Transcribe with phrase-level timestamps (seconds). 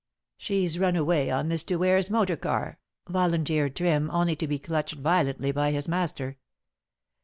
[0.35, 1.77] "She's run way on Mr.
[1.77, 6.37] Ware's motor car," volunteered Trim, only to be clutched violently by his master.